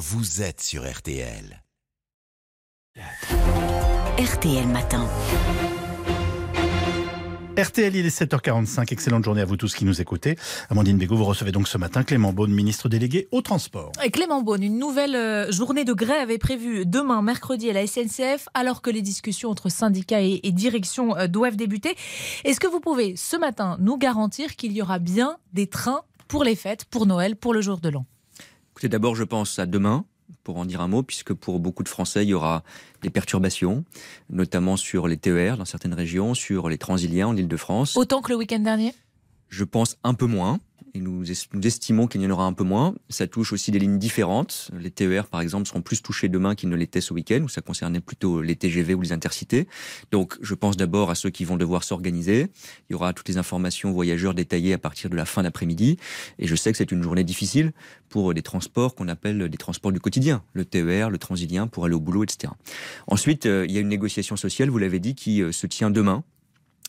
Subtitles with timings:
[0.00, 1.62] vous êtes sur RTL.
[4.18, 5.06] RTL Matin.
[7.58, 8.94] RTL, il est 7h45.
[8.94, 10.36] Excellente journée à vous tous qui nous écoutez.
[10.70, 13.92] Amandine Bégaud, vous recevez donc ce matin Clément Beaune, ministre délégué au transport.
[14.02, 17.86] Et Clément Beaune, une nouvelle euh, journée de grève est prévue demain, mercredi, à la
[17.86, 21.94] SNCF, alors que les discussions entre syndicats et, et direction euh, doivent débuter.
[22.44, 26.42] Est-ce que vous pouvez ce matin nous garantir qu'il y aura bien des trains pour
[26.42, 28.06] les fêtes, pour Noël, pour le jour de l'an?
[28.80, 30.06] Écoutez, d'abord, je pense à demain
[30.42, 32.64] pour en dire un mot, puisque pour beaucoup de Français, il y aura
[33.02, 33.84] des perturbations,
[34.30, 37.94] notamment sur les TER dans certaines régions, sur les transiliens en Ile-de-France.
[37.98, 38.94] Autant que le week-end dernier?
[39.50, 40.60] Je pense un peu moins
[40.94, 42.94] et nous, estimons qu'il y en aura un peu moins.
[43.08, 44.70] Ça touche aussi des lignes différentes.
[44.78, 47.60] Les TER, par exemple, seront plus touchés demain qu'ils ne l'étaient ce week-end, où ça
[47.60, 49.68] concernait plutôt les TGV ou les intercités.
[50.10, 52.48] Donc, je pense d'abord à ceux qui vont devoir s'organiser.
[52.88, 55.96] Il y aura toutes les informations voyageurs détaillées à partir de la fin d'après-midi.
[56.38, 57.72] Et je sais que c'est une journée difficile
[58.08, 61.94] pour des transports qu'on appelle des transports du quotidien, le TER, le transilien, pour aller
[61.94, 62.52] au boulot, etc.
[63.06, 65.90] Ensuite, euh, il y a une négociation sociale, vous l'avez dit, qui euh, se tient
[65.90, 66.24] demain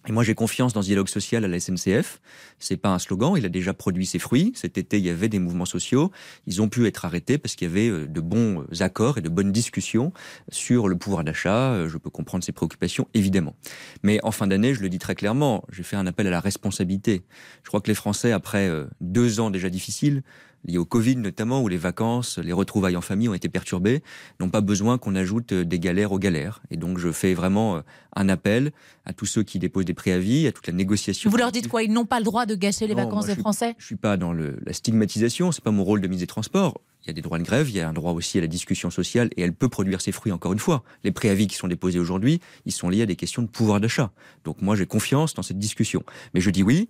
[0.07, 2.21] et moi, j'ai confiance dans ce dialogue social à la SNCF.
[2.57, 3.35] C'est pas un slogan.
[3.37, 4.51] Il a déjà produit ses fruits.
[4.55, 6.11] Cet été, il y avait des mouvements sociaux.
[6.47, 9.21] Ils ont pu être arrêtés parce qu'il y avait euh, de bons euh, accords et
[9.21, 10.11] de bonnes discussions
[10.49, 11.73] sur le pouvoir d'achat.
[11.73, 13.55] Euh, je peux comprendre ses préoccupations, évidemment.
[14.01, 16.39] Mais en fin d'année, je le dis très clairement, j'ai fait un appel à la
[16.39, 17.21] responsabilité.
[17.61, 18.69] Je crois que les Français, après
[19.01, 20.23] deux ans déjà difficiles,
[20.65, 24.03] liés au Covid notamment, où les vacances, les retrouvailles en famille ont été perturbées,
[24.39, 26.61] n'ont pas besoin qu'on ajoute des galères aux galères.
[26.71, 27.81] Et donc je fais vraiment euh,
[28.15, 28.71] un appel
[29.05, 31.29] à tous ceux qui déposent des préavis, à toute la négociation.
[31.29, 31.83] Vous leur dites quoi?
[31.83, 33.75] Ils n'ont pas le droit de gâcher les Non, vacances des Français?
[33.77, 36.81] Je suis pas dans le, la stigmatisation, c'est pas mon rôle de mise des transports.
[37.03, 38.47] Il y a des droits de grève, il y a un droit aussi à la
[38.47, 40.83] discussion sociale et elle peut produire ses fruits encore une fois.
[41.03, 44.11] Les préavis qui sont déposés aujourd'hui, ils sont liés à des questions de pouvoir d'achat.
[44.43, 46.03] Donc moi j'ai confiance dans cette discussion.
[46.35, 46.89] Mais je dis oui,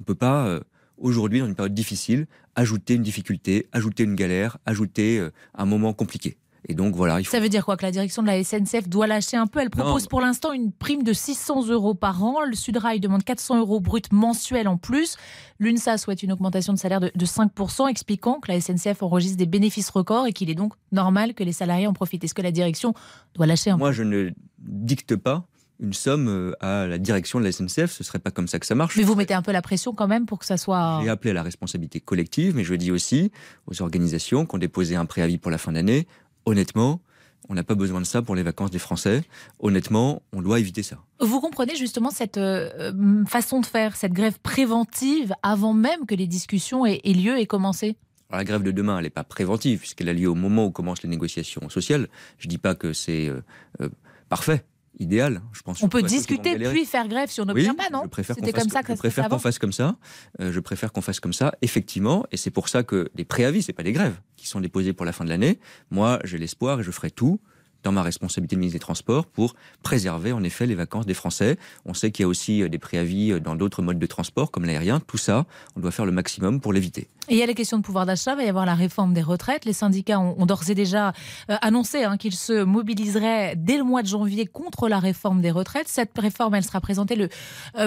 [0.00, 0.60] on peut pas euh,
[1.00, 5.92] aujourd'hui dans une période difficile ajouter une difficulté, ajouter une galère, ajouter euh, un moment
[5.92, 6.38] compliqué.
[6.68, 8.88] Et donc voilà, il faut Ça veut dire quoi Que la direction de la SNCF
[8.88, 9.60] doit lâcher un peu?
[9.60, 10.08] Elle propose Non.
[10.08, 12.42] pour l'instant une prime de 600 euros par an.
[12.44, 15.16] Le Sudrail demande 400 euros brut mensuels en plus.
[15.60, 19.46] L'UNSA souhaite une augmentation de salaire de, de 5%, expliquant que la SNCF enregistre des
[19.46, 22.24] bénéfices records et qu'il est donc normal que les salariés en profitent.
[22.24, 22.92] Est-ce que la direction
[23.34, 23.84] doit lâcher un peu?
[23.84, 25.46] Moi, je ne dicte pas
[25.80, 27.90] une somme euh, à la direction de la SNCF.
[27.90, 28.96] Ce serait pas comme ça que ça marche.
[28.96, 31.00] Mais vous mettez un peu la pression quand même pour que ça soit.
[31.02, 33.30] J'ai appelé à la responsabilité collective, mais je dis aussi
[33.66, 36.06] aux organisations qui ont déposé un préavis pour la fin d'année,
[36.46, 37.00] honnêtement,
[37.48, 39.22] on n'a pas besoin de ça pour les vacances des Français.
[39.60, 40.98] Honnêtement, on doit éviter ça.
[41.20, 46.26] Vous comprenez justement cette euh, façon de faire, cette grève préventive avant même que les
[46.26, 47.96] discussions aient, aient lieu et commencé?
[48.28, 50.70] Alors, la grève de demain, elle n'est pas préventive, puisqu'elle a lieu au moment où
[50.70, 52.08] commencent les négociations sociales.
[52.38, 53.40] Je dis pas que c'est euh,
[53.80, 53.88] euh,
[54.28, 54.64] parfait,
[54.98, 55.42] idéal.
[55.52, 58.08] Je pense On peut discuter puis faire grève si on Oui, n'obtient pas, non je
[58.08, 59.96] préfère qu'on C'était fasse- comme ça que je préfère qu'on fasse comme ça.
[60.40, 62.24] Euh, je préfère qu'on fasse comme ça, effectivement.
[62.32, 65.06] Et c'est pour ça que les préavis, c'est pas des grèves qui sont déposés pour
[65.06, 65.58] la fin de l'année.
[65.90, 67.40] Moi, j'ai l'espoir et je ferai tout
[67.84, 71.56] dans ma responsabilité de ministre des Transports pour préserver en effet les vacances des Français.
[71.84, 74.50] On sait qu'il y a aussi euh, des préavis euh, dans d'autres modes de transport
[74.50, 75.00] comme l'aérien.
[75.00, 75.46] Tout ça,
[75.76, 77.08] on doit faire le maximum pour l'éviter.
[77.30, 79.22] Il y a les questions de pouvoir d'achat, il va y avoir la réforme des
[79.22, 79.64] retraites.
[79.66, 81.12] Les syndicats ont, d'ores et déjà
[81.50, 85.50] euh, annoncé hein, qu'ils se mobiliseraient dès le mois de janvier contre la réforme des
[85.50, 85.88] retraites.
[85.88, 87.28] Cette réforme, elle sera présentée le,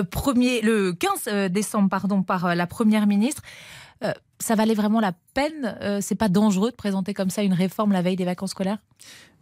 [0.03, 3.41] premier, le 15 euh, décembre pardon, par la Première ministre.
[4.03, 7.53] Euh, ça valait vraiment la peine euh, C'est pas dangereux de présenter comme ça une
[7.53, 8.79] réforme la veille des vacances scolaires?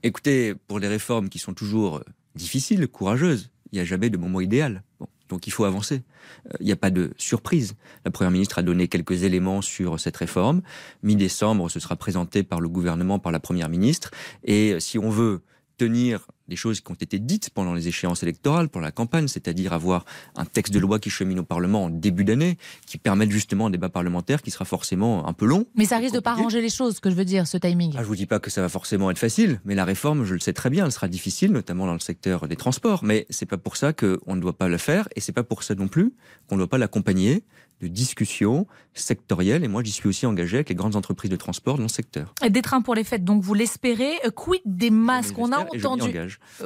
[0.03, 2.03] Écoutez, pour les réformes qui sont toujours euh,
[2.35, 4.83] difficiles, courageuses, il n'y a jamais de moment idéal.
[5.29, 6.01] Donc il faut avancer.
[6.59, 7.75] Il n'y a pas de surprise.
[8.03, 10.63] La Première ministre a donné quelques éléments sur cette réforme.
[11.03, 14.09] Mi-décembre, ce sera présenté par le gouvernement, par la Première ministre.
[14.43, 15.41] Et si on veut
[15.77, 19.71] tenir des choses qui ont été dites pendant les échéances électorales, pendant la campagne, c'est-à-dire
[19.71, 20.03] avoir
[20.35, 23.69] un texte de loi qui chemine au Parlement en début d'année, qui permette justement un
[23.69, 25.65] débat parlementaire qui sera forcément un peu long.
[25.75, 26.41] Mais ça risque de pas Compliqué.
[26.41, 27.93] arranger les choses, ce que je veux dire, ce timing.
[27.95, 30.33] Ah, je vous dis pas que ça va forcément être facile, mais la réforme, je
[30.33, 33.03] le sais très bien, elle sera difficile, notamment dans le secteur des transports.
[33.03, 35.63] Mais c'est pas pour ça qu'on ne doit pas le faire, et c'est pas pour
[35.63, 36.13] ça non plus
[36.47, 37.43] qu'on ne doit pas l'accompagner
[37.81, 39.63] de discussions sectorielles.
[39.63, 42.33] Et moi, j'y suis aussi engagé avec les grandes entreprises de transport dans le secteur.
[42.49, 44.13] Des trains pour les fêtes, donc vous l'espérez.
[44.25, 46.11] Euh, Quid des masques On a et entendu.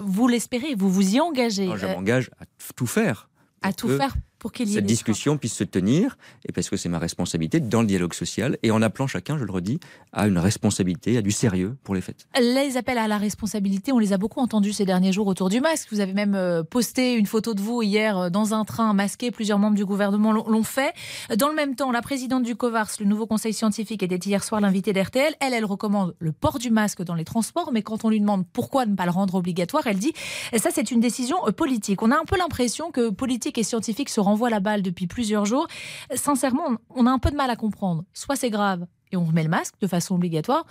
[0.02, 1.64] Vous l'espérez, vous vous y engagez.
[1.64, 2.46] Alors, je Euh, m'engage à
[2.76, 3.30] tout faire.
[3.62, 6.70] à tout que faire pour qu'il y ait cette discussion puisse se tenir, et parce
[6.70, 9.80] que c'est ma responsabilité dans le dialogue social, et en appelant chacun, je le redis,
[10.12, 12.28] à une responsabilité, à du sérieux pour les fêtes.
[12.38, 15.62] Les appels à la responsabilité, on les a beaucoup entendus ces derniers jours autour du
[15.62, 15.88] masque.
[15.94, 19.32] Vous avez même euh, posté une photo de vous hier euh, dans un train masqué.
[19.32, 20.94] Plusieurs membres du gouvernement l'ont fait.
[21.38, 24.60] Dans le même temps, la présidente du COVARS, le nouveau conseil scientifique, était hier soir
[24.60, 25.36] l'invitée d'RTL.
[25.40, 28.44] Elle, elle recommande le port du masque dans les transports, mais quand on lui demande
[28.52, 30.14] pourquoi ne pas le rendre obligatoire, elle dit
[30.58, 32.02] ça c'est une décision euh, politique.
[32.02, 35.46] On a un peu l'impression que politique et scientifique se renvoient la balle depuis plusieurs
[35.46, 35.68] jours.
[36.16, 38.04] Sincèrement, on a un peu de mal à comprendre.
[38.14, 40.66] Soit c'est grave et on remet le masque de façon obligatoire,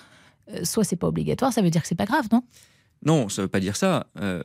[0.50, 2.42] euh, soit c'est pas obligatoire, ça veut dire que c'est pas grave, non?
[3.04, 4.06] Non, ça veut pas dire ça.
[4.18, 4.42] Euh,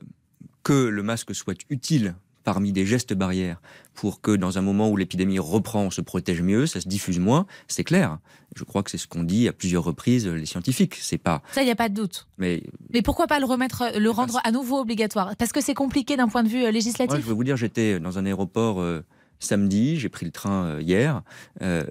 [0.63, 2.15] que le masque soit utile
[2.47, 3.59] parmi des gestes barrières
[3.93, 7.19] pour que dans un moment où l'épidémie reprend, on se protège mieux, ça se diffuse
[7.19, 8.19] moins, c'est clair.
[8.55, 10.95] Je crois que c'est ce qu'ont dit à plusieurs reprises les scientifiques.
[10.95, 11.41] C'est pas.
[11.51, 12.25] Ça, il n'y a pas de doute.
[12.37, 12.63] Mais,
[12.93, 15.35] mais pourquoi pas le remettre, le rendre à nouveau obligatoire?
[15.35, 17.09] Parce que c'est compliqué d'un point de vue euh, législatif.
[17.09, 19.03] Moi, je vais vous dire, j'étais dans un aéroport euh,
[19.39, 21.23] samedi, j'ai pris le train euh, hier.
[21.59, 21.83] il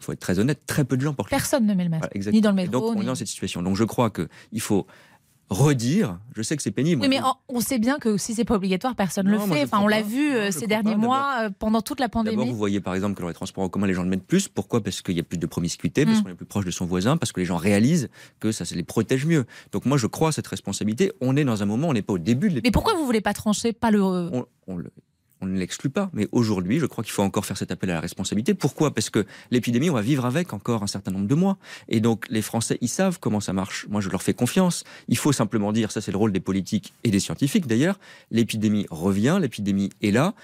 [0.00, 1.28] faut être très honnête, très peu de gens portent.
[1.28, 2.72] Personne ne met le masque, ni dans le métro.
[2.72, 3.60] donc on est dans cette situation.
[3.60, 4.86] Donc je crois qu'il faut
[5.50, 6.18] redire.
[6.36, 7.02] Je sais que c'est pénible.
[7.02, 9.64] Oui, mais on sait bien que si c'est pas obligatoire, personne ne le fait.
[9.64, 12.36] Enfin, on l'a vu euh, ces derniers mois euh, pendant toute la pandémie.
[12.36, 14.26] D'abord, vous voyez par exemple que dans les transports en commun, les gens le mettent
[14.26, 14.48] plus.
[14.48, 14.82] Pourquoi?
[14.82, 16.22] Parce qu'il y a plus de promiscuité, parce mm.
[16.22, 18.08] qu'on est plus proche de son voisin, parce que les gens réalisent
[18.40, 19.46] que ça, les protège mieux.
[19.72, 21.12] Donc moi, je crois à cette responsabilité.
[21.20, 23.20] On est dans un moment, on n'est pas au début de Mais pourquoi vous voulez
[23.20, 24.02] pas trancher, pas le
[24.68, 24.78] on
[25.46, 26.10] ne l'exclut pas.
[26.12, 28.54] Mais aujourd'hui, je crois qu'il faut encore faire cet appel à la responsabilité.
[28.54, 28.94] Pourquoi?
[28.94, 31.58] Parce que l'épidémie, on va vivre avec encore un certain nombre de mois.
[31.88, 33.86] Et donc, les Français, ils savent comment ça marche.
[33.88, 34.84] Moi, je leur fais confiance.
[35.08, 37.98] Il faut simplement dire, ça c'est le rôle des politiques et des scientifiques d'ailleurs,
[38.30, 40.34] l'épidémie revient, l'épidémie est là.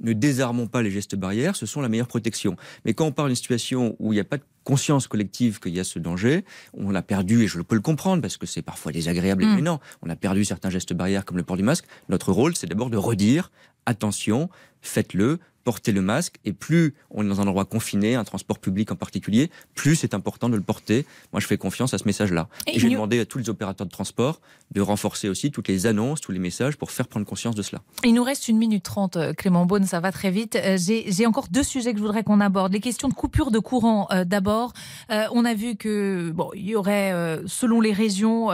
[0.00, 2.56] Ne désarmons pas les gestes barrières, ce sont la meilleure protection.
[2.84, 5.74] Mais quand on parle d'une situation où il n'y a pas de conscience collective qu'il
[5.74, 8.62] y a ce danger, on l'a perdu, et je peux le comprendre, parce que c'est
[8.62, 9.56] parfois désagréable et mm.
[9.56, 11.84] gênant, on a perdu certains gestes barrières comme le port du masque.
[12.08, 13.52] Notre rôle, c'est d'abord de redire
[13.86, 14.48] attention,
[14.80, 18.92] faites-le, portez le masque, et plus on est dans un endroit confiné, un transport public
[18.92, 21.06] en particulier, plus c'est important de le porter.
[21.32, 22.48] Moi, je fais confiance à ce message-là.
[22.66, 24.40] Et, j'ai demandé à tous les opérateurs de transport
[24.70, 27.80] de renforcer aussi toutes les annonces, tous les messages pour faire prendre conscience de cela.
[28.04, 30.56] Il nous reste une minute trente, euh, Clément Beaune, ça va très vite.
[30.56, 32.72] Euh, j'ai encore deux sujets que je voudrais qu'on aborde.
[32.72, 34.72] Les questions de coupure de courant, euh, d'abord.
[35.08, 37.12] on a vu que bon, il y aurait,
[37.46, 38.50] selon les régions,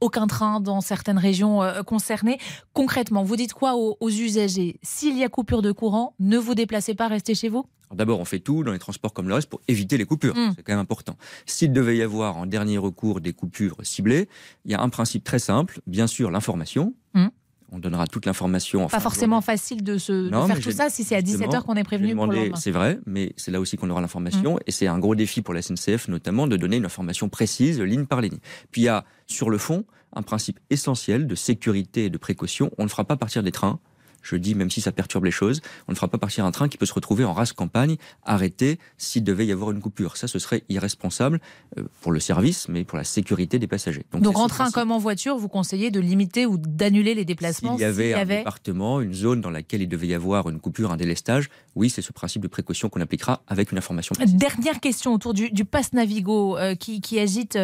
[0.00, 2.38] aucun train dans certaines régions euh, concernées.
[2.72, 4.78] Concrètement, vous dites quoi aux, usagers?
[4.82, 7.66] S'il y a coupure de courant, ne vous déplacez pas, restez chez vous?
[7.92, 10.34] D'abord, on fait tout dans les transports comme le reste pour éviter les coupures.
[10.34, 10.52] Hmm.
[10.56, 11.16] C'est quand même important.
[11.46, 14.28] S'il devait y avoir en dernier recours des coupures ciblées,
[14.64, 15.80] il y a un principe très simple.
[15.86, 16.94] Bien sûr, l'information.
[17.14, 17.28] Hmm.
[17.74, 18.86] On donnera toute l'information.
[18.86, 22.16] Pas forcément facile de, se, faire tout ça si c'est à 17h qu'on est prévenu
[22.54, 24.54] C'est vrai, mais c'est là aussi qu'on aura l'information.
[24.54, 24.60] Mm.
[24.68, 28.06] Et c'est un gros défi pour la SNCF, notamment, de donner une information précise, ligne
[28.06, 28.38] par ligne.
[28.70, 29.84] Puis il y a, sur le fond,
[30.14, 32.70] un principe essentiel de sécurité et de précaution.
[32.78, 33.80] On ne fera pas partir des trains
[34.24, 36.68] je dis, même si ça perturbe les choses, on ne fera pas partir un train
[36.68, 40.16] qui peut se retrouver en race campagne, arrêté s'il devait y avoir une coupure.
[40.16, 41.40] Ça, ce serait irresponsable
[41.78, 44.04] euh, pour le service, mais pour la sécurité des passagers.
[44.12, 47.82] Donc, en train comme en voiture, vous conseillez de limiter ou d'annuler les déplacements S'il
[47.82, 50.96] y avait un département, une zone dans laquelle il devait y avoir une coupure, un
[50.96, 54.36] délestage, oui, c'est ce principe de précaution qu'on appliquera avec une information précise.
[54.36, 57.58] Dernière question autour du, du pass Navigo euh, qui, agite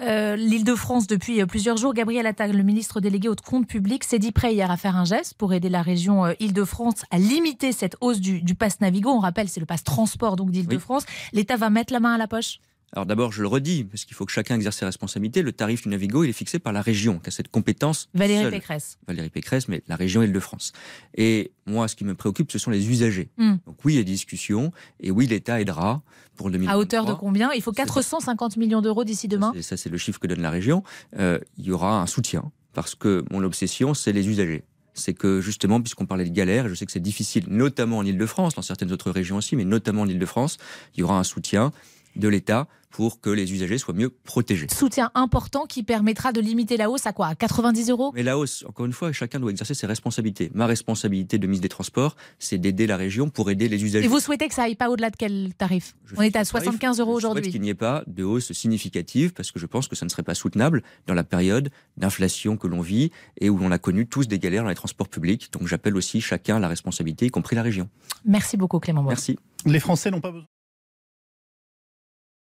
[0.00, 1.94] euh, l'île de France depuis plusieurs jours.
[1.94, 5.04] Gabriel Attal, le ministre délégué au compte public, s'est dit prêt hier à faire un
[5.04, 8.80] geste pour aider la région région euh, Île-de-France a limité cette hausse du, du pass
[8.80, 9.10] Navigo.
[9.10, 11.04] On rappelle, c'est le pass transport donc d'Île-de-France.
[11.32, 12.58] L'État va mettre la main à la poche?
[12.92, 15.42] Alors d'abord, je le redis, parce qu'il faut que chacun exerce ses responsabilités.
[15.42, 18.08] Le tarif du Navigo, il est fixé par la région, qui a cette compétence.
[18.14, 18.98] Valérie Pécresse.
[19.08, 20.72] Valérie Pécresse, mais la région Île-de-France.
[21.16, 23.30] Et moi, ce qui me préoccupe, ce sont les usagers.
[23.36, 23.56] Hmm.
[23.66, 24.70] Donc oui, il y a des discussions,
[25.00, 26.02] et oui, l'État aidera
[26.36, 26.72] pour 2023.
[26.72, 27.52] À hauteur de combien?
[27.52, 30.84] Il faut 450 millions d'euros d'ici demain Ça, c'est le chiffre que donne la région.
[31.18, 34.64] Euh, il y aura un soutien, parce que mon obsession, c'est les usagers
[34.94, 38.54] c'est que justement, puisqu'on parlait de galère, je sais que c'est difficile, notamment en Ile-de-France,
[38.54, 40.58] dans certaines autres régions aussi, mais notamment en Ile-de-France,
[40.94, 41.72] il y aura un soutien
[42.16, 44.68] de l'État pour que les usagers soient mieux protégés.
[44.70, 47.26] Soutien important qui permettra de limiter la hausse à quoi?
[47.26, 48.12] À 90 euros?
[48.14, 50.48] Mais la hausse, encore une fois, chacun doit exercer ses responsabilités.
[50.54, 54.04] Ma responsabilité de mise des Transports, c'est d'aider la région pour aider les usagers.
[54.04, 55.96] Et vous souhaitez que ça aille pas au-delà de quel tarif?
[56.16, 57.40] On est à 75 euros aujourd'hui.
[57.40, 60.04] Je souhaite qu'il n'y ait pas de hausse significative parce que je pense que ça
[60.06, 63.78] ne serait pas soutenable dans la période d'inflation que l'on vit et où l'on a
[63.78, 65.52] connu tous des galères dans les transports publics.
[65.52, 67.88] Donc j'appelle aussi chacun la responsabilité, y compris la région.
[68.24, 69.02] Merci beaucoup Clément.
[69.02, 69.36] Merci.
[69.66, 70.46] Les Français n'ont pas besoin.